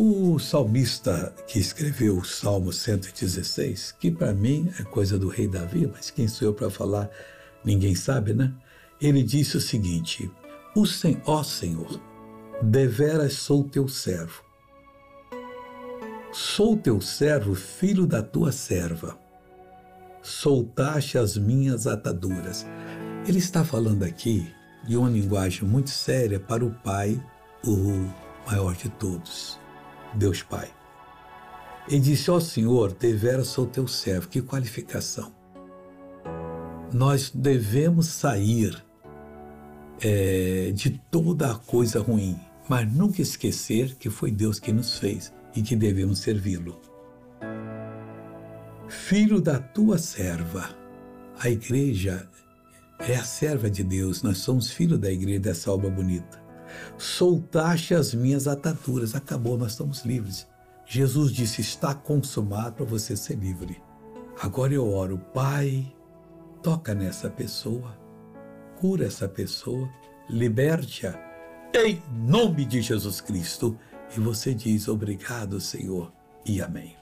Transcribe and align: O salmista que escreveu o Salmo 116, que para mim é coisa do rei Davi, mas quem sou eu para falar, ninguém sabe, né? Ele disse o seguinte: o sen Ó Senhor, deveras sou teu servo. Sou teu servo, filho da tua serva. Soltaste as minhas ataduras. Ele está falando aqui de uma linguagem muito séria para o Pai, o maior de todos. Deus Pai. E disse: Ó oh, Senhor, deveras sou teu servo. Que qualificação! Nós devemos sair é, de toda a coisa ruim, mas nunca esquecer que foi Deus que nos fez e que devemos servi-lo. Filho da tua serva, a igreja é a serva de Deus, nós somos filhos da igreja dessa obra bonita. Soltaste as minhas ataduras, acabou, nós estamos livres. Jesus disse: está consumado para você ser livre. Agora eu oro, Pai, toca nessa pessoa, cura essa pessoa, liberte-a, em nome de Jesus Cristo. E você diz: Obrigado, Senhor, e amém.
O 0.00 0.38
salmista 0.38 1.34
que 1.48 1.58
escreveu 1.58 2.18
o 2.18 2.24
Salmo 2.24 2.72
116, 2.72 3.96
que 3.98 4.12
para 4.12 4.32
mim 4.32 4.72
é 4.78 4.84
coisa 4.84 5.18
do 5.18 5.26
rei 5.26 5.48
Davi, 5.48 5.90
mas 5.92 6.08
quem 6.08 6.28
sou 6.28 6.46
eu 6.46 6.54
para 6.54 6.70
falar, 6.70 7.10
ninguém 7.64 7.96
sabe, 7.96 8.32
né? 8.32 8.54
Ele 9.00 9.24
disse 9.24 9.56
o 9.56 9.60
seguinte: 9.60 10.30
o 10.72 10.86
sen 10.86 11.20
Ó 11.26 11.42
Senhor, 11.42 12.00
deveras 12.62 13.32
sou 13.32 13.64
teu 13.64 13.88
servo. 13.88 14.44
Sou 16.30 16.76
teu 16.76 17.00
servo, 17.00 17.56
filho 17.56 18.06
da 18.06 18.22
tua 18.22 18.52
serva. 18.52 19.18
Soltaste 20.22 21.18
as 21.18 21.36
minhas 21.36 21.88
ataduras. 21.88 22.64
Ele 23.26 23.38
está 23.38 23.64
falando 23.64 24.04
aqui 24.04 24.48
de 24.86 24.96
uma 24.96 25.10
linguagem 25.10 25.64
muito 25.64 25.90
séria 25.90 26.38
para 26.38 26.64
o 26.64 26.70
Pai, 26.70 27.20
o 27.64 28.08
maior 28.46 28.76
de 28.76 28.88
todos. 28.90 29.58
Deus 30.14 30.42
Pai. 30.42 30.68
E 31.88 31.98
disse: 31.98 32.30
Ó 32.30 32.36
oh, 32.36 32.40
Senhor, 32.40 32.92
deveras 32.92 33.48
sou 33.48 33.66
teu 33.66 33.86
servo. 33.88 34.28
Que 34.28 34.42
qualificação! 34.42 35.32
Nós 36.92 37.30
devemos 37.34 38.06
sair 38.06 38.84
é, 40.00 40.70
de 40.74 40.90
toda 41.10 41.52
a 41.52 41.54
coisa 41.54 42.00
ruim, 42.00 42.38
mas 42.68 42.90
nunca 42.92 43.20
esquecer 43.20 43.94
que 43.96 44.10
foi 44.10 44.30
Deus 44.30 44.58
que 44.58 44.72
nos 44.72 44.98
fez 44.98 45.32
e 45.54 45.62
que 45.62 45.76
devemos 45.76 46.20
servi-lo. 46.20 46.80
Filho 48.88 49.40
da 49.40 49.58
tua 49.58 49.98
serva, 49.98 50.70
a 51.38 51.50
igreja 51.50 52.28
é 52.98 53.14
a 53.14 53.24
serva 53.24 53.70
de 53.70 53.84
Deus, 53.84 54.22
nós 54.22 54.38
somos 54.38 54.70
filhos 54.70 54.98
da 54.98 55.10
igreja 55.10 55.40
dessa 55.40 55.70
obra 55.70 55.90
bonita. 55.90 56.47
Soltaste 56.96 57.94
as 57.94 58.14
minhas 58.14 58.46
ataduras, 58.46 59.14
acabou, 59.14 59.56
nós 59.56 59.72
estamos 59.72 60.04
livres. 60.04 60.46
Jesus 60.86 61.32
disse: 61.32 61.60
está 61.60 61.94
consumado 61.94 62.76
para 62.76 62.84
você 62.84 63.16
ser 63.16 63.36
livre. 63.36 63.80
Agora 64.40 64.72
eu 64.72 64.88
oro, 64.88 65.18
Pai, 65.34 65.94
toca 66.62 66.94
nessa 66.94 67.28
pessoa, 67.28 67.98
cura 68.80 69.06
essa 69.06 69.28
pessoa, 69.28 69.88
liberte-a, 70.30 71.18
em 71.74 72.02
nome 72.10 72.64
de 72.64 72.80
Jesus 72.80 73.20
Cristo. 73.20 73.76
E 74.16 74.20
você 74.20 74.54
diz: 74.54 74.88
Obrigado, 74.88 75.60
Senhor, 75.60 76.12
e 76.46 76.62
amém. 76.62 76.96